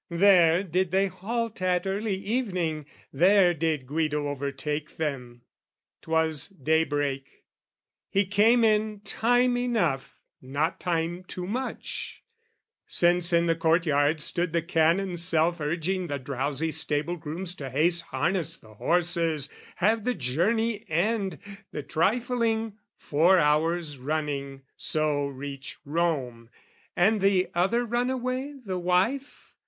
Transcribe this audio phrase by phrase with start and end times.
[0.09, 5.43] There did they halt at early evening, there Did Guido overtake them:
[6.01, 7.23] 'twas day break;
[8.09, 12.23] He came in time enough, not time too much,
[12.87, 18.05] Since in the courtyard stood the Canon's self Urging the drowsy stable grooms to haste
[18.05, 21.37] Harness the horses, have the journey end,
[21.71, 26.49] The trifling four hour's running, so reach Rome.
[26.95, 29.53] And the other runaway, the wife?